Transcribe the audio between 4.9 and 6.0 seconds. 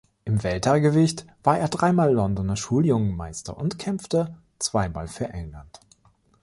für England.